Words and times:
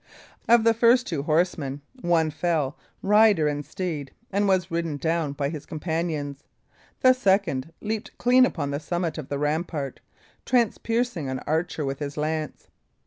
Of 0.49 0.63
the 0.63 0.73
first 0.73 1.05
two 1.05 1.21
horsemen, 1.21 1.79
one 2.01 2.31
fell, 2.31 2.75
rider 3.03 3.47
and 3.47 3.63
steed, 3.63 4.09
and 4.31 4.47
was 4.47 4.71
ridden 4.71 4.97
down 4.97 5.33
by 5.33 5.49
his 5.49 5.67
companions. 5.67 6.43
The 7.01 7.13
second 7.13 7.71
leaped 7.81 8.17
clean 8.17 8.43
upon 8.43 8.71
the 8.71 8.79
summit 8.79 9.19
of 9.19 9.29
the 9.29 9.37
rampart, 9.37 9.99
transpiercing 10.43 11.29
an 11.29 11.37
archer 11.45 11.85
with 11.85 11.99
his 11.99 12.17
lance. 12.17 12.67